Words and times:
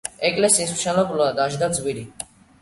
ეკლესიის 0.27 0.71
მშენებლობა 0.77 1.27
დაჯდა 1.41 1.71
ძვირი. 1.77 2.05